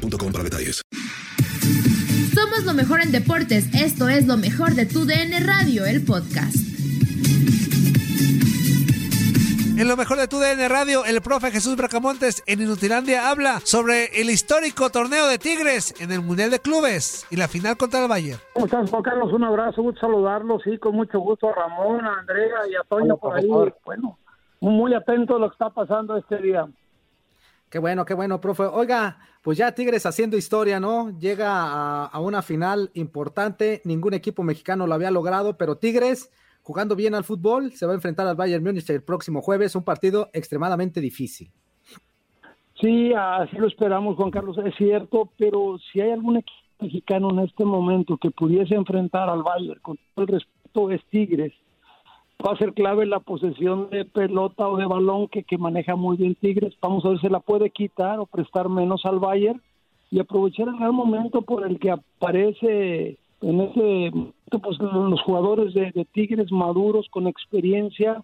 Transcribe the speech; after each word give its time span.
boostmobile.com 0.00 0.32
para 0.32 0.44
detalles. 0.44 0.82
Somos 2.34 2.64
lo 2.64 2.74
mejor 2.74 3.00
en 3.00 3.12
deportes. 3.12 3.72
Esto 3.74 4.08
es 4.08 4.26
lo 4.26 4.36
mejor 4.36 4.74
de 4.74 4.86
tu 4.86 5.04
DN 5.04 5.40
Radio, 5.40 5.84
el 5.84 6.04
podcast. 6.04 6.56
En 9.78 9.88
lo 9.88 9.96
mejor 9.96 10.18
de 10.18 10.28
tu 10.28 10.38
DN 10.38 10.68
Radio, 10.68 11.06
el 11.06 11.22
profe 11.22 11.50
Jesús 11.50 11.74
Bracamontes 11.74 12.42
en 12.46 12.60
Inutilandia 12.60 13.30
habla 13.30 13.60
sobre 13.64 14.20
el 14.20 14.28
histórico 14.28 14.90
torneo 14.90 15.26
de 15.26 15.38
Tigres 15.38 15.94
en 16.02 16.12
el 16.12 16.20
Mundial 16.20 16.50
de 16.50 16.58
Clubes 16.58 17.26
y 17.30 17.36
la 17.36 17.48
final 17.48 17.78
contra 17.78 18.02
el 18.02 18.08
Bayern. 18.08 18.38
¿Cómo 18.52 18.66
estás, 18.66 18.90
Juan 18.90 19.02
Carlos? 19.02 19.32
Un 19.32 19.44
abrazo, 19.44 19.80
gusto 19.80 20.00
saludarlos, 20.00 20.62
sí, 20.64 20.76
con 20.76 20.96
mucho 20.96 21.18
gusto 21.20 21.48
a 21.48 21.54
Ramón, 21.54 22.04
a 22.04 22.20
Andrea 22.20 22.68
y 22.70 22.74
a 22.74 22.86
Toño 22.90 23.16
por 23.16 23.38
ahí. 23.38 23.48
Bueno, 23.86 24.18
muy 24.60 24.92
atento 24.92 25.36
a 25.36 25.38
lo 25.38 25.48
que 25.48 25.54
está 25.54 25.70
pasando 25.70 26.14
este 26.18 26.36
día. 26.36 26.66
Qué 27.70 27.78
bueno, 27.78 28.04
qué 28.04 28.14
bueno, 28.14 28.40
profe. 28.40 28.64
Oiga, 28.64 29.18
pues 29.42 29.56
ya 29.56 29.72
Tigres 29.72 30.04
haciendo 30.04 30.36
historia, 30.36 30.80
¿no? 30.80 31.16
Llega 31.20 32.04
a, 32.06 32.20
una 32.20 32.42
final 32.42 32.90
importante, 32.94 33.80
ningún 33.84 34.12
equipo 34.12 34.42
mexicano 34.42 34.88
lo 34.88 34.94
había 34.94 35.12
logrado, 35.12 35.56
pero 35.56 35.76
Tigres 35.76 36.32
jugando 36.62 36.96
bien 36.96 37.14
al 37.14 37.22
fútbol, 37.22 37.72
se 37.72 37.86
va 37.86 37.92
a 37.92 37.94
enfrentar 37.94 38.26
al 38.26 38.34
Bayern 38.34 38.64
Múnich 38.64 38.90
el 38.90 39.02
próximo 39.02 39.40
jueves, 39.40 39.76
un 39.76 39.84
partido 39.84 40.30
extremadamente 40.32 41.00
difícil. 41.00 41.50
Sí, 42.80 43.12
así 43.14 43.56
lo 43.56 43.68
esperamos, 43.68 44.16
Juan 44.16 44.30
Carlos, 44.32 44.58
es 44.58 44.74
cierto, 44.76 45.30
pero 45.38 45.78
si 45.78 46.00
hay 46.00 46.10
algún 46.10 46.38
equipo 46.38 46.58
mexicano 46.80 47.30
en 47.30 47.40
este 47.40 47.64
momento 47.64 48.16
que 48.16 48.30
pudiese 48.30 48.74
enfrentar 48.74 49.28
al 49.28 49.44
Bayern 49.44 49.80
con 49.80 49.96
todo 50.14 50.24
el 50.24 50.32
respeto 50.32 50.90
es 50.90 51.04
Tigres. 51.06 51.52
Va 52.46 52.52
a 52.52 52.56
ser 52.56 52.72
clave 52.72 53.04
la 53.04 53.20
posesión 53.20 53.90
de 53.90 54.04
pelota 54.04 54.68
o 54.68 54.76
de 54.76 54.86
balón 54.86 55.28
que, 55.28 55.42
que 55.42 55.58
maneja 55.58 55.94
muy 55.94 56.16
bien 56.16 56.34
Tigres. 56.34 56.74
Vamos 56.80 57.04
a 57.04 57.10
ver 57.10 57.20
si 57.20 57.28
la 57.28 57.40
puede 57.40 57.70
quitar 57.70 58.18
o 58.18 58.26
prestar 58.26 58.68
menos 58.68 59.04
al 59.04 59.18
Bayern 59.18 59.60
y 60.10 60.20
aprovechar 60.20 60.68
el 60.68 60.76
gran 60.76 60.94
momento 60.94 61.42
por 61.42 61.66
el 61.66 61.78
que 61.78 61.90
aparece 61.90 63.18
en 63.42 63.60
ese 63.60 64.10
pues 64.58 64.78
los 64.80 65.22
jugadores 65.22 65.72
de, 65.74 66.06
Tigres 66.12 66.50
maduros 66.50 67.06
con 67.10 67.26
experiencia 67.26 68.22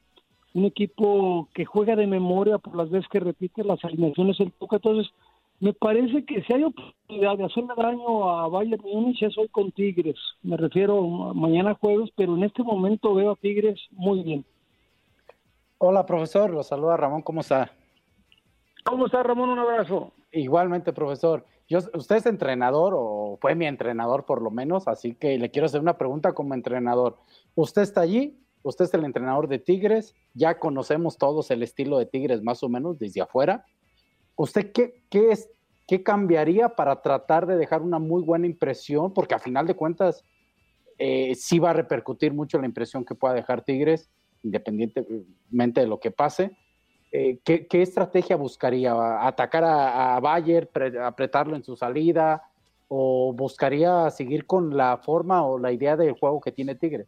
un 0.55 0.64
equipo 0.64 1.48
que 1.55 1.64
juega 1.64 1.97
de 1.97 2.06
memoria 2.06 2.59
por 2.59 2.77
las 2.77 2.91
veces 2.91 3.09
que 3.11 3.20
repite 3.20 3.62
las 3.62 3.83
alineaciones 3.84 4.41
el 4.41 4.53
Tuca 4.53 4.77
entonces 4.77 5.12
me 5.61 5.73
parece 5.73 6.25
que 6.25 6.43
si 6.43 6.53
hay 6.53 6.65
oportunidad 6.65 7.39
de 7.39 7.45
hacerle 7.45 7.75
daño 7.77 8.29
a 8.29 8.49
Bayern 8.49 8.83
Múnich 8.83 9.23
es 9.23 9.37
hoy 9.39 9.49
con 9.49 9.73
Tigres 9.73 10.17
me 10.43 10.57
refiero 10.57 11.03
mañana 11.35 11.75
jueves 11.75 12.11
pero 12.17 12.37
en 12.37 12.45
este 12.45 12.62
momento 12.62 13.15
veo 13.15 13.33
a 13.33 13.37
Tigres 13.37 13.81
muy 13.93 14.23
bien 14.23 14.45
Hola 15.79 16.07
profesor, 16.07 16.51
lo 16.51 16.62
saluda 16.62 16.97
Ramón, 16.97 17.21
¿cómo 17.21 17.43
está? 17.43 17.71
¿Cómo 18.83 19.07
está 19.07 19.23
Ramón? 19.23 19.51
Un 19.51 19.59
abrazo. 19.59 20.12
Igualmente 20.33 20.93
profesor. 20.95 21.45
Yo, 21.69 21.81
usted 21.93 22.17
es 22.17 22.27
entrenador 22.27 22.95
o 22.97 23.37
fue 23.43 23.55
mi 23.55 23.67
entrenador 23.67 24.25
por 24.25 24.41
lo 24.41 24.51
menos, 24.51 24.89
así 24.89 25.15
que 25.15 25.37
le 25.39 25.51
quiero 25.51 25.67
hacer 25.67 25.83
una 25.83 25.99
pregunta 25.99 26.33
como 26.33 26.55
entrenador. 26.55 27.19
Usted 27.57 27.83
está 27.83 28.01
allí, 28.01 28.39
usted 28.62 28.87
es 28.87 28.95
el 28.95 29.05
entrenador 29.05 29.49
de 29.49 29.59
Tigres, 29.59 30.15
ya 30.33 30.59
conocemos 30.59 31.19
todos 31.19 31.50
el 31.50 31.62
estilo 31.62 31.99
de 31.99 32.06
Tigres 32.06 32.43
más 32.43 32.62
o 32.62 32.71
menos 32.71 32.99
desde 32.99 33.21
afuera. 33.21 33.66
¿Usted 34.36 34.72
qué, 34.72 35.02
qué, 35.10 35.32
es, 35.32 35.48
qué 35.86 36.02
cambiaría 36.02 36.70
para 36.70 37.00
tratar 37.02 37.47
de 37.47 37.56
dejar 37.56 37.82
una 37.82 37.98
muy 37.98 38.22
buena 38.22 38.47
impresión? 38.47 39.12
Porque 39.12 39.34
a 39.34 39.38
final 39.38 39.66
de 39.66 39.74
cuentas 39.74 40.24
eh, 40.98 41.34
sí 41.34 41.58
va 41.58 41.70
a 41.70 41.74
repercutir 41.74 42.32
mucho 42.32 42.58
la 42.58 42.66
impresión 42.66 43.04
que 43.04 43.14
pueda 43.14 43.34
dejar 43.34 43.62
Tigres, 43.62 44.08
independientemente 44.42 45.80
de 45.80 45.86
lo 45.86 45.98
que 45.98 46.10
pase. 46.10 46.56
Eh, 47.12 47.38
¿qué, 47.44 47.66
¿qué, 47.66 47.82
estrategia 47.82 48.36
buscaría? 48.36 49.26
¿Atacar 49.26 49.64
a, 49.64 50.19
Bayer, 50.20 50.70
apretarlo 51.03 51.56
en 51.56 51.64
su 51.64 51.76
salida? 51.76 52.42
¿O 52.88 53.32
buscaría 53.32 54.10
seguir 54.10 54.47
con 54.47 54.76
la 54.76 54.98
forma 54.98 55.44
o 55.44 55.58
la 55.58 55.72
idea 55.72 55.97
del 55.97 56.12
juego 56.12 56.41
que 56.41 56.53
tiene 56.53 56.74
Tigre? 56.74 57.06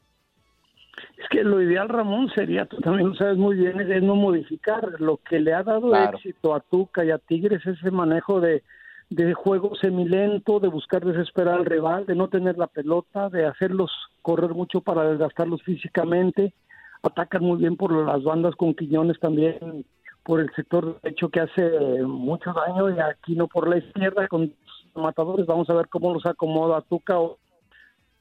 Es 1.17 1.29
que 1.31 1.45
lo 1.45 1.61
ideal, 1.61 1.89
Ramón, 1.89 2.31
sería, 2.35 2.67
tú 2.67 2.79
también 2.79 3.09
lo 3.09 3.15
sabes 3.15 3.37
muy 3.37 3.57
bien, 3.57 3.81
es, 3.81 4.03
no 4.03 4.15
modificar. 4.15 5.01
Lo 5.01 5.19
que 5.19 5.41
le 5.41 5.53
ha 5.53 5.63
dado 5.63 5.91
claro. 5.91 6.17
éxito 6.17 6.55
a 6.55 6.61
Tuca 6.61 7.05
y 7.05 7.11
a 7.11 7.19
Tigres 7.19 7.65
es 7.67 7.79
ese 7.79 7.91
manejo 7.91 8.41
de, 8.41 8.63
de 9.11 9.35
juego 9.35 9.75
semilento, 9.77 10.61
de 10.61 10.69
buscar 10.69 11.05
desesperar 11.05 11.55
al 11.55 11.67
rival, 11.67 12.07
de 12.07 12.15
no 12.15 12.29
tener 12.29 12.59
la 12.59 12.67
pelota, 12.67 13.29
de 13.29 13.47
hacerlos 13.47 13.91
correr 14.23 14.51
mucho 14.51 14.81
para 14.81 15.09
desgastarlos 15.11 15.63
físicamente. 15.63 16.55
Atacan 17.03 17.43
muy 17.43 17.59
bien 17.59 17.77
por 17.77 17.93
las 17.93 18.23
bandas 18.23 18.55
con 18.57 18.75
Quiñones 18.75 19.19
también 19.21 19.85
por 20.29 20.41
el 20.41 20.51
sector 20.55 21.01
derecho 21.01 21.31
que 21.31 21.41
hace 21.41 22.03
mucho 22.03 22.53
daño 22.53 22.91
y 22.91 23.01
aquí 23.01 23.35
no 23.35 23.49
por 23.49 23.67
la 23.67 23.79
izquierda 23.79 24.29
con 24.29 24.53
matadores. 24.95 25.47
Vamos 25.47 25.71
a 25.71 25.75
ver 25.75 25.89
cómo 25.89 26.13
los 26.13 26.27
acomoda 26.27 26.83
Tuca. 26.83 27.15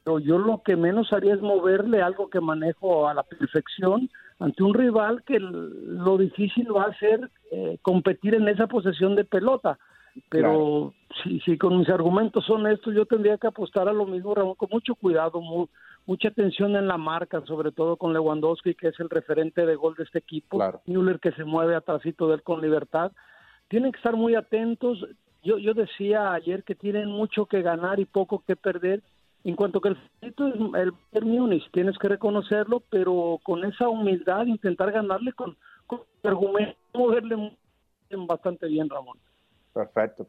Pero 0.08 0.20
yo 0.20 0.38
lo 0.38 0.62
que 0.64 0.78
menos 0.78 1.12
haría 1.12 1.34
es 1.34 1.42
moverle 1.42 2.02
algo 2.02 2.30
que 2.30 2.40
manejo 2.40 3.10
a 3.10 3.14
la 3.14 3.24
perfección 3.24 4.10
ante 4.40 4.64
un 4.64 4.74
rival 4.74 5.22
que 5.24 5.38
lo 5.38 6.18
difícil 6.18 6.74
va 6.74 6.84
a 6.84 6.98
ser 6.98 7.30
eh, 7.52 7.78
competir 7.82 8.34
en 8.34 8.48
esa 8.48 8.68
posesión 8.68 9.18
de 9.18 9.26
pelota. 9.26 9.78
Pero 10.30 10.50
claro. 10.50 10.94
si, 11.22 11.42
si 11.42 11.58
con 11.58 11.78
mis 11.78 11.90
argumentos 11.90 12.46
son 12.46 12.68
estos, 12.68 12.96
yo 12.96 13.06
tendría 13.06 13.38
que 13.38 13.48
apostar 13.48 13.90
a 13.90 13.94
lo 13.94 14.06
mismo, 14.06 14.34
Ramón, 14.34 14.56
con 14.56 14.70
mucho 14.72 14.96
cuidado, 14.96 15.42
muy, 15.42 15.68
mucha 16.06 16.30
atención 16.30 16.78
en 16.78 16.88
la 16.88 16.98
marca, 16.98 17.44
sobre 17.46 17.74
todo 17.74 17.98
con 17.98 18.14
Lewandowski, 18.14 18.76
que 18.76 18.88
es 18.88 19.00
el 19.02 19.10
referente 19.10 19.66
de 19.66 19.76
gol 19.76 19.96
de 19.96 20.06
este 20.06 20.20
equipo, 20.20 20.56
claro. 20.56 20.80
Müller 20.86 21.20
que 21.20 21.34
se 21.34 21.44
mueve 21.44 21.76
atrásito 21.76 22.30
de 22.30 22.36
él 22.36 22.44
con 22.44 22.62
libertad. 22.62 23.12
Tienen 23.68 23.92
que 23.92 23.98
estar 23.98 24.16
muy 24.16 24.36
atentos. 24.36 25.06
Yo, 25.44 25.58
yo 25.58 25.74
decía 25.74 26.32
ayer 26.32 26.64
que 26.64 26.76
tienen 26.76 27.10
mucho 27.10 27.46
que 27.46 27.62
ganar 27.62 28.00
y 28.00 28.06
poco 28.06 28.42
que 28.48 28.56
perder. 28.56 29.04
En 29.48 29.56
cuanto 29.56 29.80
que 29.80 29.88
el 29.88 29.96
favorito 29.96 30.48
es 30.48 30.56
el 30.56 30.92
Bayern 30.92 31.30
Múnich, 31.30 31.72
tienes 31.72 31.98
que 31.98 32.10
reconocerlo, 32.10 32.84
pero 32.90 33.40
con 33.44 33.64
esa 33.64 33.88
humildad 33.88 34.46
intentar 34.46 34.92
ganarle 34.92 35.32
con, 35.32 35.56
con 35.86 36.02
moverle 36.94 37.58
bastante 38.28 38.68
bien, 38.68 38.90
Ramón. 38.90 39.18
Perfecto. 39.74 40.28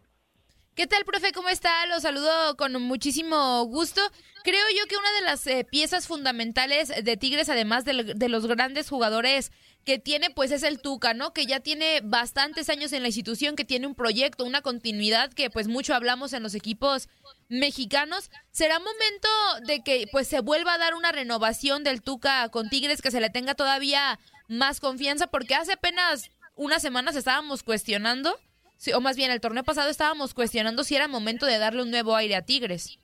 ¿Qué 0.78 0.86
tal, 0.86 1.04
profe? 1.04 1.32
¿Cómo 1.32 1.48
está? 1.48 1.86
Lo 1.86 1.98
saludo 1.98 2.56
con 2.56 2.80
muchísimo 2.80 3.64
gusto. 3.64 4.00
Creo 4.44 4.64
yo 4.78 4.86
que 4.86 4.96
una 4.96 5.12
de 5.14 5.22
las 5.22 5.44
eh, 5.48 5.66
piezas 5.68 6.06
fundamentales 6.06 6.92
de 7.02 7.16
Tigres, 7.16 7.48
además 7.48 7.84
de, 7.84 8.14
de, 8.14 8.28
los 8.28 8.46
grandes 8.46 8.88
jugadores 8.88 9.50
que 9.84 9.98
tiene, 9.98 10.30
pues 10.30 10.52
es 10.52 10.62
el 10.62 10.80
Tuca, 10.80 11.14
¿no? 11.14 11.32
Que 11.32 11.46
ya 11.46 11.58
tiene 11.58 12.00
bastantes 12.04 12.70
años 12.70 12.92
en 12.92 13.02
la 13.02 13.08
institución, 13.08 13.56
que 13.56 13.64
tiene 13.64 13.88
un 13.88 13.96
proyecto, 13.96 14.44
una 14.44 14.62
continuidad 14.62 15.32
que 15.32 15.50
pues 15.50 15.66
mucho 15.66 15.96
hablamos 15.96 16.32
en 16.32 16.44
los 16.44 16.54
equipos 16.54 17.08
mexicanos. 17.48 18.30
¿Será 18.52 18.78
momento 18.78 19.28
de 19.66 19.82
que 19.82 20.06
pues 20.12 20.28
se 20.28 20.38
vuelva 20.38 20.74
a 20.74 20.78
dar 20.78 20.94
una 20.94 21.10
renovación 21.10 21.82
del 21.82 22.02
Tuca 22.02 22.50
con 22.50 22.68
Tigres, 22.70 23.02
que 23.02 23.10
se 23.10 23.20
le 23.20 23.30
tenga 23.30 23.56
todavía 23.56 24.20
más 24.46 24.78
confianza? 24.78 25.26
Porque 25.26 25.56
hace 25.56 25.72
apenas 25.72 26.30
unas 26.54 26.82
semanas 26.82 27.16
estábamos 27.16 27.64
cuestionando 27.64 28.38
Sí, 28.78 28.92
o 28.92 29.00
más 29.00 29.16
bien 29.16 29.32
el 29.32 29.40
torneo 29.40 29.64
pasado 29.64 29.90
estábamos 29.90 30.34
cuestionando 30.34 30.84
si 30.84 30.94
era 30.94 31.08
momento 31.08 31.46
de 31.46 31.58
darle 31.58 31.82
un 31.82 31.90
nuevo 31.90 32.14
aire 32.14 32.36
a 32.36 32.42
Tigres. 32.42 33.00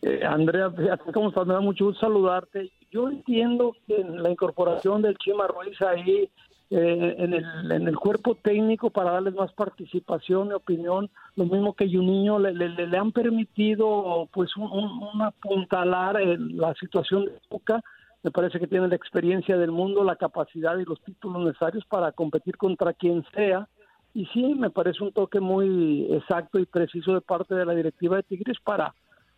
Eh, 0.00 0.22
Andrea, 0.24 0.70
¿cómo 1.12 1.30
estás? 1.30 1.44
Me 1.44 1.54
da 1.54 1.60
mucho 1.60 1.86
gusto 1.86 2.00
saludarte. 2.00 2.70
Yo 2.92 3.08
entiendo 3.08 3.76
que 3.88 3.98
la 3.98 4.30
incorporación 4.30 5.02
del 5.02 5.18
Chima 5.18 5.48
Ruiz 5.48 5.76
ahí 5.82 6.30
eh, 6.70 7.14
en, 7.18 7.34
el, 7.34 7.72
en 7.72 7.88
el 7.88 7.96
cuerpo 7.96 8.36
técnico 8.36 8.90
para 8.90 9.10
darles 9.10 9.34
más 9.34 9.52
participación 9.54 10.50
y 10.50 10.52
opinión, 10.52 11.10
lo 11.34 11.46
mismo 11.46 11.74
que 11.74 11.88
Juninho, 11.88 12.38
le, 12.38 12.54
le, 12.54 12.86
le 12.86 12.96
han 12.96 13.10
permitido 13.10 14.28
pues 14.32 14.56
un, 14.56 14.70
un, 14.70 15.02
un 15.14 15.22
apuntalar 15.22 16.20
en 16.20 16.56
la 16.56 16.74
situación 16.74 17.24
de 17.24 17.32
Boca. 17.50 17.82
Me 18.22 18.30
parece 18.30 18.60
que 18.60 18.68
tiene 18.68 18.86
la 18.86 18.94
experiencia 18.94 19.56
del 19.56 19.72
mundo, 19.72 20.04
la 20.04 20.14
capacidad 20.14 20.78
y 20.78 20.84
los 20.84 21.00
títulos 21.02 21.44
necesarios 21.44 21.84
para 21.86 22.12
competir 22.12 22.56
contra 22.56 22.92
quien 22.92 23.24
sea 23.34 23.66
y 24.14 24.26
sí, 24.26 24.54
me 24.54 24.70
parece 24.70 25.04
un 25.04 25.12
toque 25.12 25.40
muy 25.40 26.06
exacto 26.10 26.58
y 26.58 26.66
preciso 26.66 27.14
de 27.14 27.20
parte 27.20 27.54
de 27.54 27.64
la 27.64 27.74
directiva 27.74 28.16
de 28.16 28.22
Tigres 28.24 28.58
para 28.64 28.94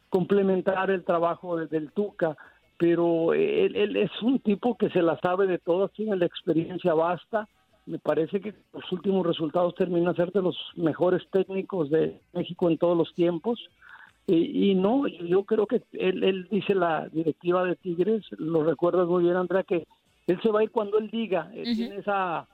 complementar 0.09 0.91
el 0.91 1.05
trabajo 1.05 1.57
de, 1.57 1.67
del 1.67 1.91
Tuca, 1.93 2.37
pero 2.79 3.33
él, 3.35 3.77
él, 3.77 3.97
es 3.97 4.11
un 4.23 4.41
tipo 4.41 4.77
que 4.77 4.91
se 4.91 5.03
la 5.03 5.19
sabe 5.21 5.47
de 5.47 5.59
todas, 5.59 5.93
tiene 5.93 6.17
la 6.17 6.27
experiencia 6.27 6.95
basta, 6.95 7.49
me 7.87 7.99
parece 7.99 8.41
que 8.41 8.55
los 8.73 8.91
últimos 8.93 9.27
resultados 9.27 9.75
terminan 9.75 10.15
ser 10.15 10.31
de 10.33 10.43
los 10.43 10.57
mejores 10.77 11.23
técnicos 11.31 11.91
de 11.91 12.21
México 12.33 12.71
en 12.71 12.79
todos 12.79 12.97
los 12.97 13.13
tiempos. 13.15 13.59
Y, 14.29 14.77
no, 14.77 15.09
yo 15.09 15.43
creo 15.43 15.67
que 15.67 15.83
él, 15.93 16.47
dice 16.49 16.77
la 16.77 17.09
directiva 17.09 17.65
de 17.65 17.75
Tigres, 17.75 18.25
lo 18.39 18.63
recuerdas 18.63 19.09
muy 19.09 19.25
bien, 19.25 19.37
Andrea, 19.37 19.65
que 19.65 19.85
él 20.29 20.41
se 20.41 20.51
va 20.51 20.61
a 20.61 20.63
ir 20.63 20.71
cuando 20.71 20.99
él 20.99 21.11
diga, 21.11 21.51
tiene 21.51 21.97
esa, 21.97 22.47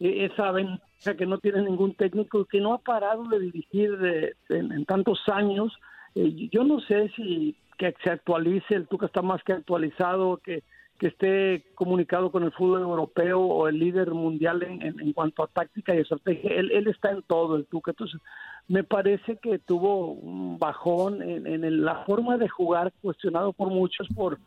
esa 0.00 0.50
ventaja 0.52 1.16
que 1.16 1.26
no 1.26 1.38
tiene 1.38 1.62
ningún 1.62 1.94
técnico 1.94 2.44
que 2.44 2.60
no 2.60 2.74
ha 2.74 2.78
parado 2.78 3.24
de 3.24 3.38
dirigir 3.38 4.36
en, 4.48 4.84
tantos 4.84 5.20
años. 5.28 5.72
Eh, 6.14 6.48
yo 6.50 6.64
no 6.64 6.80
sé 6.80 7.10
si 7.16 7.56
que 7.78 7.94
se 8.02 8.10
actualice, 8.10 8.74
el 8.74 8.86
Tuca 8.86 9.06
está 9.06 9.22
más 9.22 9.42
que 9.42 9.52
actualizado, 9.52 10.36
que 10.38 10.62
que 10.98 11.08
esté 11.08 11.64
comunicado 11.74 12.30
con 12.30 12.44
el 12.44 12.52
fútbol 12.52 12.82
europeo 12.82 13.40
o 13.40 13.68
el 13.68 13.78
líder 13.78 14.12
mundial 14.12 14.62
en, 14.62 14.80
en, 14.82 15.12
cuanto 15.12 15.42
a 15.42 15.48
táctica 15.48 15.94
y 15.94 15.98
estrategia. 15.98 16.50
Él, 16.52 16.70
él, 16.70 16.86
está 16.86 17.10
en 17.10 17.22
todo, 17.22 17.56
el 17.56 17.66
Tuca. 17.66 17.90
Entonces, 17.90 18.20
me 18.68 18.84
parece 18.84 19.36
que 19.38 19.58
tuvo 19.58 20.12
un 20.12 20.58
bajón 20.58 21.20
en, 21.22 21.46
en 21.46 21.84
la 21.84 22.04
forma 22.04 22.38
de 22.38 22.48
jugar, 22.48 22.92
cuestionado 23.02 23.52
por 23.52 23.70
muchos, 23.70 24.06
por, 24.14 24.38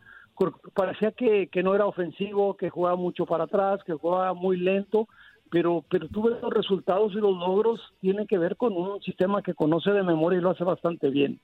parecía 0.74 1.12
que, 1.12 1.48
que, 1.48 1.64
no 1.64 1.76
era 1.76 1.86
ofensivo, 1.86 2.56
que 2.56 2.70
jugaba 2.70 2.96
mucho 2.96 3.26
para 3.26 3.44
atrás, 3.44 3.84
que 3.86 3.94
jugaba 3.94 4.34
muy 4.34 4.58
lento. 4.58 5.08
Pero, 5.52 5.84
pero 5.90 6.08
tuve 6.10 6.32
los 6.42 6.54
resultados 6.54 7.14
y 7.14 7.18
los 7.18 7.38
logros 7.38 7.80
tienen 8.02 8.28
que 8.28 8.38
ver 8.38 8.58
con 8.58 8.74
un 8.74 9.02
sistema 9.02 9.42
que 9.42 9.54
conoce 9.54 9.92
de 9.92 10.04
memoria 10.04 10.40
y 10.40 10.42
lo 10.42 10.52
hace 10.52 10.64
bastante 10.64 11.10
bien. 11.10 11.40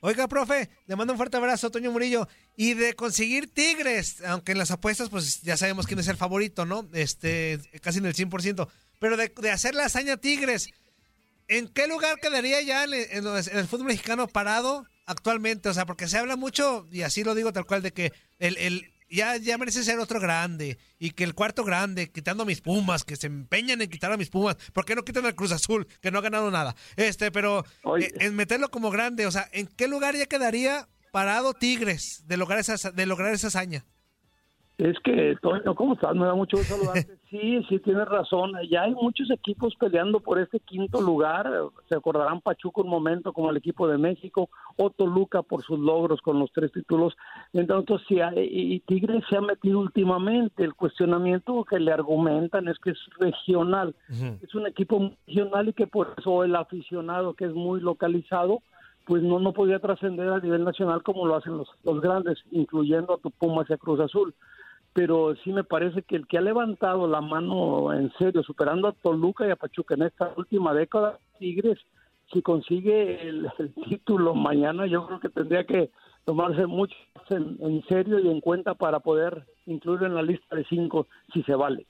Oiga, 0.00 0.28
profe, 0.28 0.68
le 0.86 0.94
mando 0.94 1.14
un 1.14 1.16
fuerte 1.16 1.38
abrazo, 1.38 1.70
Toño 1.70 1.90
Murillo. 1.90 2.28
Y 2.56 2.74
de 2.74 2.94
conseguir 2.94 3.52
Tigres, 3.52 4.22
aunque 4.24 4.52
en 4.52 4.58
las 4.58 4.70
apuestas, 4.70 5.08
pues 5.08 5.42
ya 5.42 5.56
sabemos 5.56 5.86
quién 5.86 5.98
es 5.98 6.08
el 6.08 6.16
favorito, 6.16 6.66
¿no? 6.66 6.86
Este, 6.92 7.58
casi 7.80 7.98
en 7.98 8.06
el 8.06 8.14
100%. 8.14 8.68
Pero 8.98 9.16
de, 9.16 9.50
hacer 9.50 9.74
la 9.74 9.86
hazaña 9.86 10.16
Tigres, 10.18 10.70
¿en 11.48 11.68
qué 11.68 11.88
lugar 11.88 12.18
quedaría 12.20 12.60
ya 12.62 12.84
en, 12.84 12.92
el 12.92 13.66
fútbol 13.66 13.86
mexicano 13.86 14.28
parado 14.28 14.86
actualmente? 15.06 15.70
O 15.70 15.74
sea, 15.74 15.86
porque 15.86 16.08
se 16.08 16.18
habla 16.18 16.36
mucho, 16.36 16.86
y 16.92 17.02
así 17.02 17.24
lo 17.24 17.34
digo 17.34 17.52
tal 17.52 17.66
cual, 17.66 17.82
de 17.82 17.92
que 17.92 18.12
el, 18.38 18.58
el 18.58 18.92
ya, 19.08 19.36
ya 19.36 19.58
merece 19.58 19.84
ser 19.84 19.98
otro 19.98 20.20
grande. 20.20 20.78
Y 20.98 21.10
que 21.10 21.24
el 21.24 21.34
cuarto 21.34 21.64
grande, 21.64 22.10
quitando 22.10 22.42
a 22.42 22.46
mis 22.46 22.60
Pumas, 22.60 23.04
que 23.04 23.16
se 23.16 23.26
empeñan 23.26 23.80
en 23.82 23.90
quitar 23.90 24.12
a 24.12 24.16
mis 24.16 24.30
Pumas. 24.30 24.56
¿Por 24.72 24.84
qué 24.84 24.94
no 24.94 25.04
quitan 25.04 25.26
al 25.26 25.34
Cruz 25.34 25.52
Azul, 25.52 25.86
que 26.00 26.10
no 26.10 26.18
ha 26.18 26.22
ganado 26.22 26.50
nada? 26.50 26.74
Este, 26.96 27.30
pero 27.30 27.64
eh, 27.98 28.12
en 28.20 28.34
meterlo 28.34 28.70
como 28.70 28.90
grande, 28.90 29.26
o 29.26 29.30
sea, 29.30 29.48
¿en 29.52 29.66
qué 29.66 29.88
lugar 29.88 30.16
ya 30.16 30.26
quedaría 30.26 30.88
parado 31.12 31.54
Tigres 31.54 32.22
de 32.26 32.36
lograr 32.36 32.58
esa, 32.58 32.90
de 32.90 33.06
lograr 33.06 33.32
esa 33.32 33.48
hazaña? 33.48 33.84
Es 34.78 34.98
que, 35.00 35.34
Toño, 35.40 35.74
¿cómo 35.74 35.94
estás? 35.94 36.14
Me 36.14 36.26
da 36.26 36.34
mucho 36.34 36.58
gusto 36.58 36.74
saludarte. 36.74 37.16
Sí, 37.26 37.60
sí, 37.68 37.80
tienes 37.80 38.06
razón. 38.06 38.52
Ya 38.70 38.82
hay 38.82 38.94
muchos 38.94 39.28
equipos 39.32 39.74
peleando 39.74 40.20
por 40.20 40.38
este 40.38 40.60
quinto 40.60 41.00
lugar. 41.00 41.50
Se 41.88 41.96
acordarán 41.96 42.40
Pachuco 42.40 42.82
un 42.82 42.88
momento 42.88 43.32
como 43.32 43.50
el 43.50 43.56
equipo 43.56 43.88
de 43.88 43.98
México, 43.98 44.48
o 44.76 44.90
Toluca 44.90 45.42
por 45.42 45.64
sus 45.64 45.78
logros 45.78 46.20
con 46.20 46.38
los 46.38 46.52
tres 46.52 46.70
títulos. 46.70 47.16
Entonces, 47.52 48.00
sí, 48.06 48.20
y 48.36 48.78
Tigres 48.80 49.24
se 49.28 49.36
ha 49.36 49.40
metido 49.40 49.80
últimamente. 49.80 50.62
El 50.62 50.74
cuestionamiento 50.74 51.64
que 51.64 51.80
le 51.80 51.92
argumentan 51.92 52.68
es 52.68 52.78
que 52.78 52.90
es 52.90 52.98
regional. 53.18 53.96
Es 54.40 54.54
un 54.54 54.68
equipo 54.68 55.10
regional 55.26 55.68
y 55.68 55.72
que 55.72 55.88
por 55.88 56.14
eso 56.16 56.44
el 56.44 56.54
aficionado 56.54 57.34
que 57.34 57.46
es 57.46 57.52
muy 57.52 57.80
localizado, 57.80 58.62
pues 59.04 59.20
no, 59.20 59.40
no 59.40 59.52
podía 59.52 59.80
trascender 59.80 60.28
a 60.28 60.38
nivel 60.38 60.62
nacional 60.62 61.02
como 61.02 61.26
lo 61.26 61.34
hacen 61.34 61.58
los, 61.58 61.68
los 61.82 62.00
grandes, 62.00 62.38
incluyendo 62.52 63.14
a 63.14 63.18
tu 63.18 63.32
Pumas 63.32 63.68
y 63.68 63.72
a 63.72 63.78
Cruz 63.78 63.98
Azul 63.98 64.32
pero 64.96 65.34
sí 65.44 65.52
me 65.52 65.62
parece 65.62 66.02
que 66.04 66.16
el 66.16 66.26
que 66.26 66.38
ha 66.38 66.40
levantado 66.40 67.06
la 67.06 67.20
mano 67.20 67.92
en 67.92 68.10
serio, 68.14 68.42
superando 68.42 68.88
a 68.88 68.92
Toluca 68.92 69.46
y 69.46 69.50
a 69.50 69.56
Pachuca 69.56 69.94
en 69.94 70.04
esta 70.04 70.32
última 70.38 70.72
década, 70.72 71.18
Tigres, 71.38 71.78
si 72.32 72.40
consigue 72.40 73.28
el, 73.28 73.46
título 73.90 74.34
mañana, 74.34 74.86
yo 74.86 75.06
creo 75.06 75.20
que 75.20 75.28
tendría 75.28 75.64
que 75.64 75.90
tomarse 76.24 76.64
mucho 76.64 76.96
en, 77.28 77.58
en, 77.60 77.84
serio 77.88 78.20
y 78.20 78.30
en 78.30 78.40
cuenta 78.40 78.72
para 78.72 79.00
poder 79.00 79.44
incluirlo 79.66 80.06
en 80.06 80.14
la 80.14 80.22
lista 80.22 80.56
de 80.56 80.64
cinco, 80.64 81.06
si 81.34 81.42
se 81.42 81.54
vale. 81.54 81.84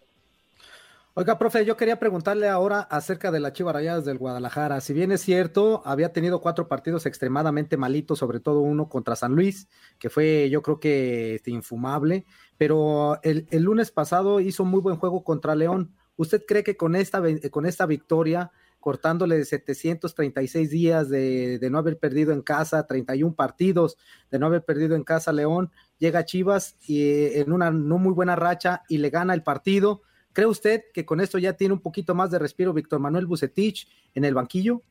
Oiga, 1.18 1.38
profe, 1.38 1.64
yo 1.64 1.78
quería 1.78 1.98
preguntarle 1.98 2.46
ahora 2.46 2.80
acerca 2.80 3.30
de 3.30 3.40
la 3.40 3.54
Chivas 3.54 3.72
Rayadas 3.72 4.04
del 4.04 4.18
Guadalajara. 4.18 4.82
Si 4.82 4.92
bien 4.92 5.12
es 5.12 5.22
cierto, 5.22 5.80
había 5.86 6.12
tenido 6.12 6.42
cuatro 6.42 6.68
partidos 6.68 7.06
extremadamente 7.06 7.78
malitos, 7.78 8.18
sobre 8.18 8.38
todo 8.38 8.60
uno 8.60 8.90
contra 8.90 9.16
San 9.16 9.34
Luis, 9.34 9.66
que 9.98 10.10
fue 10.10 10.50
yo 10.50 10.60
creo 10.60 10.78
que 10.78 11.36
este, 11.36 11.50
infumable, 11.52 12.26
pero 12.58 13.18
el, 13.22 13.46
lunes 13.50 13.90
pasado 13.90 14.40
hizo 14.40 14.66
muy 14.66 14.82
buen 14.82 14.96
juego 14.96 15.24
contra 15.24 15.54
León. 15.54 15.94
¿Usted 16.16 16.44
cree 16.46 16.62
que 16.62 16.76
con 16.76 16.94
esta, 16.94 17.22
con 17.50 17.64
esta 17.64 17.86
victoria, 17.86 18.52
cortándole 18.78 19.42
736 19.42 20.68
días 20.68 21.08
de, 21.08 21.58
de 21.58 21.70
no 21.70 21.78
haber 21.78 21.98
perdido 21.98 22.34
en 22.34 22.42
casa, 22.42 22.86
31 22.86 23.34
partidos 23.34 23.96
de 24.30 24.38
no 24.38 24.44
haber 24.44 24.66
perdido 24.66 24.94
en 24.94 25.02
casa 25.02 25.32
León, 25.32 25.70
llega 25.96 26.26
Chivas 26.26 26.76
y, 26.86 27.00
eh, 27.04 27.40
en 27.40 27.52
una 27.52 27.70
no 27.70 27.96
muy 27.96 28.12
buena 28.12 28.36
racha 28.36 28.82
y 28.86 28.98
le 28.98 29.08
gana 29.08 29.32
el 29.32 29.42
partido? 29.42 30.02
¿Cree 30.36 30.48
usted 30.48 30.82
que 30.92 31.06
con 31.06 31.22
esto 31.22 31.38
ya 31.38 31.54
tiene 31.54 31.72
un 31.72 31.80
poquito 31.80 32.14
más 32.14 32.30
de 32.30 32.38
respiro 32.38 32.74
Víctor 32.74 33.00
Manuel 33.00 33.24
Bucetich 33.24 33.88
en 34.14 34.22
el 34.26 34.34
banquillo? 34.34 34.82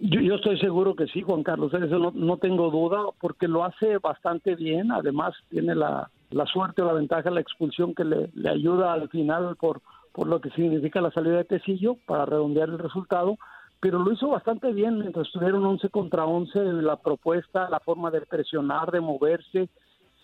Yo, 0.00 0.34
estoy 0.34 0.58
seguro 0.58 0.96
que 0.96 1.06
sí, 1.06 1.22
Juan 1.22 1.44
Carlos, 1.44 1.72
eso 1.72 2.10
no, 2.12 2.36
tengo 2.38 2.68
duda, 2.68 3.04
porque 3.20 3.46
lo 3.46 3.64
hace 3.64 3.98
bastante 3.98 4.56
bien, 4.56 4.90
además 4.90 5.32
tiene 5.48 5.76
la, 5.76 6.10
suerte 6.52 6.82
o 6.82 6.86
la 6.86 6.94
ventaja, 6.94 7.30
la 7.30 7.40
expulsión 7.40 7.94
que 7.94 8.02
le, 8.02 8.30
ayuda 8.50 8.94
al 8.94 9.08
final 9.10 9.54
por, 9.54 9.80
por 10.10 10.26
lo 10.26 10.40
que 10.40 10.50
significa 10.50 11.00
la 11.00 11.12
salida 11.12 11.36
de 11.36 11.44
Tecillo 11.44 11.96
para 12.04 12.26
redondear 12.26 12.68
el 12.68 12.80
resultado, 12.80 13.38
pero 13.78 14.00
lo 14.00 14.10
hizo 14.10 14.26
bastante 14.26 14.72
bien 14.72 14.98
mientras 14.98 15.28
estuvieron 15.28 15.64
11 15.64 15.88
contra 15.90 16.24
11 16.24 16.58
la 16.82 16.96
propuesta, 16.96 17.70
la 17.70 17.78
forma 17.78 18.10
de 18.10 18.22
presionar, 18.22 18.90
de 18.90 19.00
moverse, 19.00 19.68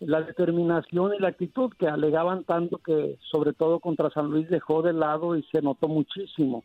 la 0.01 0.23
determinación 0.23 1.15
y 1.15 1.19
la 1.19 1.29
actitud 1.29 1.73
que 1.79 1.89
alegaban 1.89 2.45
tanto 2.45 2.79
que 2.79 3.19
sobre 3.31 3.53
todo 3.53 3.81
contra 3.81 4.11
San 4.11 4.31
Luis 4.31 4.49
dejó 4.49 4.83
de 4.83 4.93
lado 4.93 5.37
y 5.37 5.43
se 5.45 5.63
notó 5.63 5.89
muchísimo. 5.89 6.65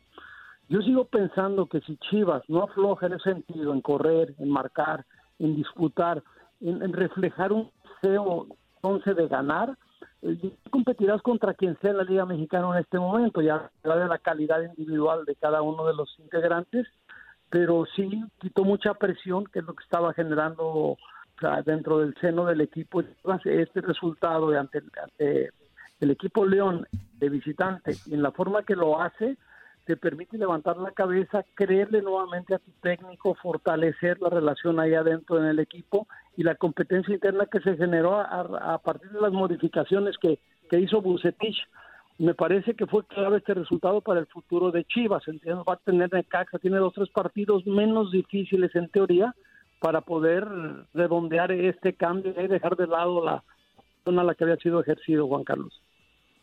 Yo 0.67 0.81
sigo 0.81 1.05
pensando 1.05 1.65
que 1.65 1.81
si 1.81 1.97
Chivas 1.97 2.43
no 2.47 2.63
afloja 2.63 3.07
en 3.07 3.13
ese 3.13 3.33
sentido, 3.33 3.73
en 3.73 3.81
correr, 3.81 4.35
en 4.37 4.49
marcar, 4.49 5.05
en 5.39 5.55
disputar, 5.55 6.23
en, 6.61 6.93
reflejar 6.93 7.51
un 7.51 7.71
deseo 8.01 8.47
once 8.81 9.13
de 9.13 9.27
ganar, 9.27 9.75
eh, 10.21 10.51
competirás 10.69 11.21
contra 11.21 11.55
quien 11.55 11.77
sea 11.79 11.91
en 11.91 11.97
la 11.97 12.03
Liga 12.03 12.25
Mexicana 12.25 12.69
en 12.73 12.83
este 12.83 12.99
momento, 12.99 13.41
ya 13.41 13.71
de 13.83 14.07
la 14.07 14.19
calidad 14.19 14.61
individual 14.61 15.25
de 15.25 15.35
cada 15.35 15.61
uno 15.63 15.85
de 15.85 15.95
los 15.95 16.13
integrantes, 16.19 16.85
pero 17.49 17.85
sí 17.95 18.23
quitó 18.39 18.63
mucha 18.63 18.93
presión, 18.93 19.45
que 19.45 19.59
es 19.59 19.65
lo 19.65 19.73
que 19.73 19.83
estaba 19.83 20.13
generando 20.13 20.97
dentro 21.65 21.99
del 21.99 22.15
seno 22.19 22.45
del 22.45 22.61
equipo 22.61 23.01
este 23.01 23.81
resultado 23.81 24.49
de 24.49 24.59
ante, 24.59 24.81
el 25.99 26.11
equipo 26.11 26.45
León 26.45 26.87
de 27.17 27.29
visitante 27.29 27.95
y 28.05 28.13
en 28.13 28.23
la 28.23 28.31
forma 28.31 28.63
que 28.63 28.75
lo 28.75 29.01
hace 29.01 29.37
te 29.89 29.97
permite 29.97 30.37
levantar 30.37 30.77
la 30.77 30.91
cabeza, 30.91 31.43
creerle 31.55 32.03
nuevamente 32.03 32.53
a 32.53 32.59
tu 32.59 32.69
técnico, 32.79 33.33
fortalecer 33.33 34.21
la 34.21 34.29
relación 34.29 34.79
ahí 34.79 34.93
adentro 34.93 35.39
en 35.39 35.45
el 35.45 35.57
equipo 35.57 36.07
y 36.37 36.43
la 36.43 36.53
competencia 36.53 37.15
interna 37.15 37.47
que 37.47 37.59
se 37.59 37.75
generó 37.75 38.19
a, 38.19 38.77
partir 38.77 39.09
de 39.09 39.19
las 39.19 39.31
modificaciones 39.31 40.15
que, 40.19 40.37
que 40.69 40.79
hizo 40.79 41.01
Bucetich. 41.01 41.57
Me 42.19 42.35
parece 42.35 42.75
que 42.75 42.85
fue 42.85 43.03
clave 43.07 43.37
este 43.37 43.55
resultado 43.55 44.01
para 44.01 44.19
el 44.19 44.27
futuro 44.27 44.69
de 44.69 44.83
Chivas. 44.83 45.23
Va 45.27 45.73
a 45.73 45.77
tener 45.77 46.13
Necaxa, 46.13 46.59
tiene 46.59 46.77
dos 46.77 46.93
tres 46.93 47.09
partidos 47.09 47.65
menos 47.65 48.11
difíciles 48.11 48.75
en 48.75 48.89
teoría, 48.89 49.33
para 49.79 50.01
poder 50.01 50.45
redondear 50.93 51.51
este 51.51 51.93
cambio 51.93 52.33
y 52.37 52.47
dejar 52.47 52.75
de 52.75 52.87
lado 52.87 53.23
la 53.23 53.43
zona 54.03 54.21
a 54.21 54.25
la 54.25 54.35
que 54.35 54.43
había 54.43 54.57
sido 54.57 54.81
ejercido 54.81 55.27
Juan 55.27 55.43
Carlos. 55.43 55.81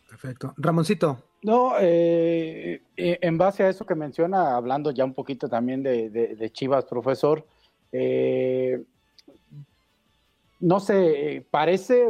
Perfecto. 0.09 0.55
Ramoncito. 0.57 1.19
No, 1.43 1.75
eh, 1.81 2.81
eh, 2.97 3.19
en 3.21 3.39
base 3.39 3.63
a 3.63 3.69
eso 3.69 3.85
que 3.85 3.95
menciona, 3.95 4.57
hablando 4.57 4.91
ya 4.91 5.05
un 5.05 5.15
poquito 5.15 5.49
también 5.49 5.83
de, 5.83 6.51
Chivas, 6.53 6.85
profesor, 6.87 7.47
eh, 7.93 8.83
no 10.61 10.81
sé, 10.81 11.47
parece, 11.51 12.09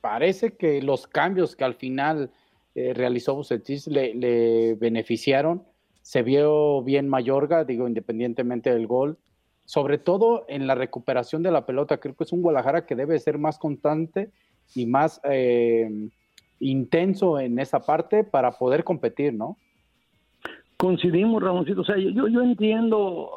parece 0.00 0.56
que 0.56 0.82
los 0.82 1.06
cambios 1.06 1.54
que 1.54 1.64
al 1.64 1.74
final 1.74 2.30
realizó 2.74 3.34
Bucetis 3.34 3.88
le, 3.88 4.14
le, 4.14 4.74
beneficiaron. 4.74 5.64
Se 6.02 6.22
vio 6.22 6.82
bien 6.82 7.08
Mayorga, 7.08 7.64
digo, 7.64 7.88
independientemente 7.88 8.72
del 8.72 8.86
gol 8.86 9.18
sobre 9.68 9.98
todo 9.98 10.46
en 10.48 10.66
la 10.66 10.74
recuperación 10.74 11.42
de 11.42 11.50
la 11.50 11.66
pelota. 11.66 11.98
Creo 11.98 12.16
que 12.16 12.24
es 12.24 12.32
un 12.32 12.40
Guadalajara 12.40 12.86
que 12.86 12.96
debe 12.96 13.18
ser 13.18 13.36
más 13.36 13.58
constante 13.58 14.30
y 14.74 14.86
más 14.86 15.20
eh, 15.24 16.08
intenso 16.58 17.38
en 17.38 17.58
esa 17.58 17.80
parte 17.80 18.24
para 18.24 18.52
poder 18.52 18.82
competir, 18.82 19.34
¿no? 19.34 19.58
Coincidimos, 20.78 21.42
Ramoncito. 21.42 21.82
O 21.82 21.84
sea, 21.84 21.98
yo, 21.98 22.28
yo 22.28 22.40
entiendo, 22.40 23.30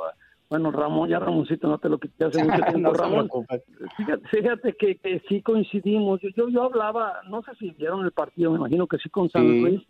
bueno, 0.50 0.72
Ramón, 0.72 1.10
ya 1.10 1.20
Ramoncito, 1.20 1.68
no 1.68 1.80
te 1.80 1.90
lo 1.90 2.00
quité 2.00 2.24
hace 2.24 2.46
mucho 2.46 2.64
tiempo, 2.70 2.94
Ramón. 2.94 3.30
Fíjate, 4.32 4.74
que, 4.78 5.22
sí 5.28 5.42
coincidimos. 5.42 6.22
Yo, 6.22 6.48
yo, 6.48 6.64
hablaba, 6.64 7.24
no 7.30 7.42
sé 7.42 7.52
si 7.60 7.72
vieron 7.72 8.06
el 8.06 8.14
partido, 8.14 8.52
me 8.52 8.58
imagino 8.58 8.88
que 8.88 9.00
sí 9.00 9.10
con 9.10 9.30
San 9.30 9.46
Luis 9.46 9.82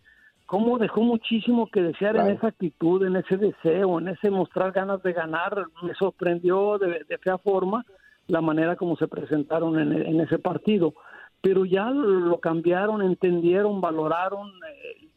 cómo 0.52 0.78
dejó 0.78 1.02
muchísimo 1.02 1.68
que 1.68 1.82
desear 1.82 2.18
en 2.18 2.28
esa 2.28 2.48
actitud, 2.48 3.06
en 3.06 3.16
ese 3.16 3.38
deseo, 3.38 4.02
en 4.02 4.10
ese 4.10 4.30
mostrar 4.30 4.74
ganas 4.74 5.02
de 5.02 5.14
ganar. 5.14 5.66
Me 5.82 5.94
sorprendió 5.96 6.78
de, 6.78 7.06
fea 7.20 7.38
forma 7.38 7.86
la 8.28 8.42
manera 8.42 8.76
como 8.76 8.98
se 8.98 9.08
presentaron 9.08 9.80
en, 9.80 10.20
ese 10.20 10.40
partido. 10.40 10.94
Pero 11.40 11.64
ya 11.64 11.90
lo 11.90 12.38
cambiron, 12.42 13.02
entendieron, 13.02 13.80
valoraron 13.80 14.50
eh, 14.50 15.08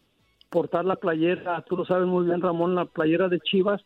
portar 0.50 0.84
la 0.84 0.94
playera, 0.94 1.62
tú 1.62 1.78
lo 1.78 1.84
sabes 1.84 2.06
muy 2.06 2.26
bien 2.26 2.40
Ramón, 2.40 2.76
la 2.76 2.84
playera 2.84 3.28
de 3.28 3.40
Chivas, 3.40 3.84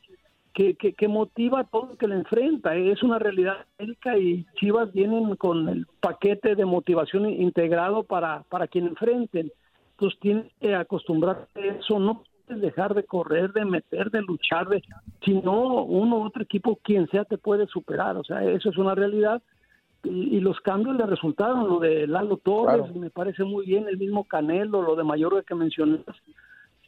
que, 0.52 0.74
que, 0.74 1.08
motiva 1.08 1.60
a 1.60 1.64
todo 1.64 1.92
el 1.92 1.96
que 1.96 2.08
le 2.08 2.16
enfrenta. 2.16 2.76
Es 2.76 3.02
una 3.02 3.18
realidad 3.18 3.64
médica 3.78 4.18
y 4.18 4.44
Chivas 4.56 4.92
vienen 4.92 5.34
con 5.36 5.66
el 5.70 5.86
paquete 5.98 6.56
de 6.56 6.66
motivación 6.66 7.26
integrado 7.26 8.02
para, 8.02 8.42
para 8.50 8.68
quien 8.68 8.88
enfrenten. 8.88 9.50
Entonces 9.98 10.20
tienes 10.20 10.52
que 10.60 10.76
acostumbrarte 10.76 11.60
a 11.60 11.74
eso, 11.74 11.98
no 11.98 12.22
puedes 12.46 12.62
dejar 12.62 12.94
de 12.94 13.02
correr, 13.02 13.52
de 13.52 13.64
meter, 13.64 14.12
de 14.12 14.22
luchar, 14.22 14.68
de, 14.68 14.80
si 15.24 15.34
no, 15.34 15.82
uno 15.82 16.18
u 16.18 16.22
otro 16.24 16.40
equipo, 16.40 16.78
quien 16.84 17.08
sea, 17.08 17.24
te 17.24 17.36
puede 17.36 17.66
superar. 17.66 18.16
O 18.16 18.22
sea, 18.22 18.44
eso 18.44 18.70
es 18.70 18.78
una 18.78 18.94
realidad. 18.94 19.42
Y, 20.04 20.38
los 20.38 20.60
cambios 20.60 20.96
le 20.96 21.04
resultaron, 21.04 21.68
lo 21.68 21.80
de 21.80 22.06
Lalo 22.06 22.36
Torres, 22.36 22.94
me 22.94 23.10
parece 23.10 23.42
muy 23.42 23.66
bien, 23.66 23.88
el 23.88 23.98
mismo 23.98 24.22
Canelo, 24.22 24.82
lo 24.82 24.94
de 24.94 25.02
Mayorga 25.02 25.42
que 25.42 25.56
mencionas. 25.56 26.02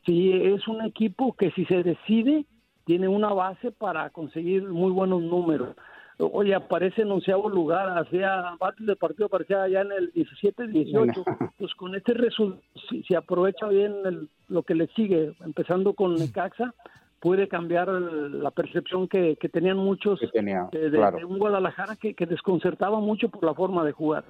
Sí, 0.06 0.30
es 0.32 0.68
un 0.68 0.82
equipo 0.82 1.32
que 1.32 1.50
si 1.50 1.64
se 1.64 1.82
decide, 1.82 2.46
tiene 2.84 3.08
una 3.08 3.32
base 3.32 3.72
para 3.72 4.08
conseguir 4.10 4.62
muy 4.68 4.92
buenos 4.92 5.20
números 5.20 5.74
oye, 6.20 6.54
aparece 6.54 7.02
en 7.02 7.10
onceavo 7.10 7.48
lugar, 7.48 7.96
hacía 7.98 8.56
antes 8.60 8.86
del 8.86 8.96
partido 8.96 9.26
aparecía 9.26 9.68
ya 9.68 9.80
en 9.80 9.92
el 9.92 10.12
17-18, 10.12 11.52
pues 11.58 11.74
con 11.74 11.94
este 11.94 12.14
resultado, 12.14 12.62
si, 13.06 13.14
aprovecha 13.14 13.66
bien 13.68 14.28
lo 14.48 14.62
que 14.62 14.74
le 14.74 14.86
sigue, 14.88 15.34
empezando 15.40 15.94
con 15.94 16.14
Necaxa, 16.14 16.74
puede 17.20 17.48
cambiar 17.48 17.88
la 17.88 18.50
percepción 18.50 19.08
que, 19.08 19.36
tenían 19.52 19.76
muchos 19.76 20.20
de, 20.20 21.24
un 21.26 21.38
Guadalajara 21.38 21.96
que, 21.96 22.14
que 22.14 22.26
desconcertaba 22.26 23.00
mucho 23.00 23.28
por 23.28 23.44
la 23.44 23.54
forma 23.54 23.84
de 23.84 23.92
jugar. 23.92 24.24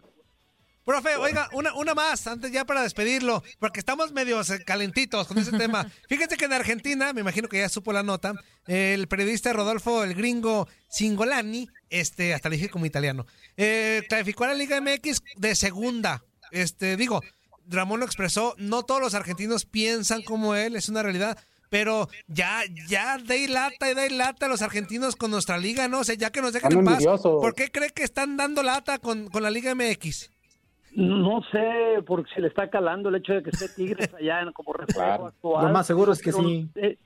Profe, 0.84 1.14
oiga, 1.16 1.48
una, 1.52 1.74
una 1.74 1.94
más, 1.94 2.26
antes 2.26 2.50
ya 2.50 2.64
para 2.64 2.82
despedirlo, 2.82 3.42
porque 3.58 3.80
estamos 3.80 4.12
medio 4.12 4.40
calentitos 4.64 5.28
con 5.28 5.38
ese 5.38 5.56
tema. 5.56 5.84
Fíjate 6.08 6.36
que 6.36 6.46
en 6.46 6.54
Argentina, 6.54 7.12
me 7.12 7.20
imagino 7.20 7.48
que 7.48 7.58
ya 7.58 7.68
supo 7.68 7.92
la 7.92 8.02
nota, 8.02 8.32
el 8.66 9.06
periodista 9.06 9.52
Rodolfo, 9.52 10.02
el 10.02 10.14
gringo 10.14 10.68
Singolani, 10.88 11.68
este, 11.90 12.34
hasta 12.34 12.48
le 12.48 12.56
dije 12.56 12.70
como 12.70 12.86
italiano, 12.86 13.26
eh, 13.56 14.02
clasificó 14.08 14.44
a 14.44 14.48
la 14.48 14.54
Liga 14.54 14.80
MX 14.80 15.22
de 15.36 15.54
segunda. 15.54 16.22
Este, 16.50 16.96
digo, 16.96 17.20
Ramón 17.66 18.00
lo 18.00 18.06
expresó, 18.06 18.54
no 18.58 18.82
todos 18.82 19.00
los 19.00 19.14
argentinos 19.14 19.64
piensan 19.66 20.22
como 20.22 20.54
él, 20.54 20.76
es 20.76 20.88
una 20.88 21.02
realidad, 21.02 21.38
pero 21.68 22.08
ya, 22.26 22.62
ya 22.88 23.18
de 23.18 23.46
lata 23.48 23.90
y 23.90 23.94
de 23.94 24.10
lata 24.10 24.46
a 24.46 24.48
los 24.48 24.62
argentinos 24.62 25.14
con 25.14 25.30
nuestra 25.30 25.56
liga, 25.56 25.86
¿no? 25.86 26.00
O 26.00 26.04
sea, 26.04 26.16
ya 26.16 26.30
que 26.30 26.42
nos 26.42 26.52
dejan 26.52 26.72
en 26.72 26.84
paz. 26.84 27.04
¿Por 27.22 27.54
qué 27.54 27.70
cree 27.70 27.90
que 27.90 28.02
están 28.02 28.36
dando 28.36 28.62
lata 28.62 28.98
con, 28.98 29.28
con 29.28 29.42
la 29.42 29.50
Liga 29.50 29.74
MX? 29.74 30.30
No 30.92 31.40
sé, 31.52 32.02
porque 32.04 32.28
se 32.34 32.40
le 32.40 32.48
está 32.48 32.68
calando 32.68 33.08
el 33.08 33.14
hecho 33.16 33.34
de 33.34 33.44
que 33.44 33.50
esté 33.50 33.68
Tigres 33.68 34.12
allá 34.12 34.40
como 34.52 34.72
reflejo 34.72 35.28
actual. 35.28 35.66
Lo 35.66 35.72
más 35.72 35.86
seguro 35.86 36.12
es 36.12 36.20
que 36.20 36.32
sí. 36.32 36.68
Eh, 36.74 36.98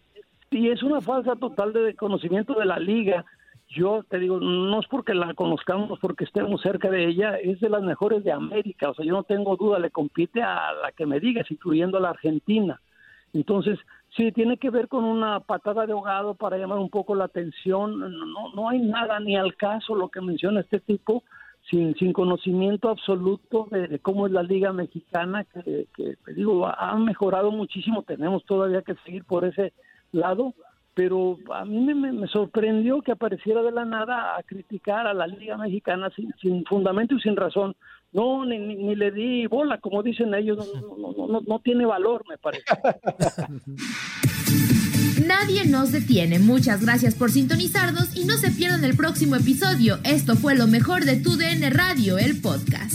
y 0.51 0.71
es 0.71 0.83
una 0.83 1.03
falsa 1.03 1.37
total 1.37 1.73
de 1.75 1.95
conocimiento 1.95 2.55
de 2.55 2.65
la 2.65 2.79
liga. 2.79 3.27
Yo 3.75 4.05
te 4.09 4.19
digo, 4.19 4.41
no 4.41 4.81
es 4.81 4.87
porque 4.87 5.15
la 5.15 5.35
conozcamos, 5.35 5.99
porque 5.99 6.25
estemos 6.25 6.61
cerca 6.61 6.91
de 6.91 7.07
ella, 7.07 7.37
es 7.37 7.61
de 7.61 7.69
las 7.69 7.83
mejores 7.83 8.23
de 8.25 8.33
América. 8.33 8.91
O 8.91 8.95
sea, 8.95 9.05
yo 9.05 9.13
no 9.13 9.25
tengo 9.25 9.57
duda, 9.57 9.79
le 9.79 9.91
compite 9.91 10.43
a 10.43 10.73
la 10.73 10.93
que 10.93 11.07
me 11.07 11.21
digas, 11.21 11.51
incluyendo 11.51 11.99
a 11.99 12.01
la 12.01 12.11
Argentina. 12.11 12.81
Entonces, 13.33 13.79
sí, 14.17 14.31
tiene 14.33 14.59
que 14.59 14.71
ver 14.71 14.89
con 14.89 15.05
una 15.05 15.41
patada 15.41 15.87
de 15.87 15.93
ahogado 15.93 16.35
para 16.35 16.57
llamar 16.57 16.79
un 16.79 16.91
poco 16.91 17.15
la 17.15 17.25
atención. 17.25 17.99
No, 17.99 18.55
no 18.55 18.69
hay 18.69 18.81
nada 18.81 19.19
ni 19.19 19.37
al 19.37 19.57
caso 19.57 19.95
lo 19.95 20.09
que 20.09 20.21
menciona 20.21 20.61
este 20.61 20.81
tipo 20.81 21.25
sin, 21.71 21.95
sin 21.97 22.13
conocimiento 22.13 22.91
absoluto 22.91 23.67
de, 23.71 23.99
cómo 23.99 24.27
es 24.27 24.33
la 24.33 24.43
liga 24.43 24.73
mexicana, 24.73 25.45
que, 25.45 25.87
que 25.95 26.17
digo, 26.33 26.67
ha 26.67 26.97
mejorado 26.97 27.51
muchísimo, 27.51 28.03
tenemos 28.03 28.45
todavía 28.45 28.83
que 28.83 28.95
seguir 29.05 29.25
por 29.25 29.45
ese 29.45 29.73
lado, 30.13 30.55
pero 30.95 31.39
a 31.53 31.65
mí 31.65 31.93
me, 31.93 32.27
sorprendió 32.29 33.03
que 33.03 33.13
apareciera 33.13 33.63
de 33.63 33.73
la 33.73 33.85
nada 33.85 34.37
a 34.37 34.43
criticar 34.43 35.07
a 35.07 35.15
la 35.15 35.27
liga 35.27 35.57
mexicana 35.59 36.11
sin, 36.15 36.33
sin 36.41 36.65
fundamento 36.65 37.17
y 37.17 37.21
sin 37.21 37.37
razón. 37.37 37.75
No, 38.13 38.45
ni, 38.45 38.59
ni, 38.59 38.95
le 38.95 39.11
di 39.11 39.47
bola, 39.47 39.79
como 39.79 40.03
dicen 40.03 40.33
ellos, 40.35 40.73
no, 40.81 40.97
no, 40.97 41.27
no, 41.27 41.41
no 41.41 41.59
tiene 41.59 41.85
valor, 41.85 42.25
me 42.29 42.39
parece. 42.39 42.65
Nadie 45.27 45.65
nos 45.65 45.91
detiene. 45.91 46.39
Muchas 46.39 46.83
gracias 46.83 47.15
por 47.15 47.31
sintonizarnos 47.31 48.17
y 48.17 48.25
no 48.25 48.35
se 48.35 48.51
pierdan 48.51 48.85
el 48.85 48.97
próximo 48.97 49.37
episodio. 49.37 49.99
Esto 50.05 50.37
fue 50.37 50.55
lo 50.55 50.67
mejor 50.67 51.05
de 51.05 51.17
tu 51.17 51.37
DN 51.37 51.71
Radio, 51.71 52.19
el 52.19 52.41
podcast. 52.41 52.95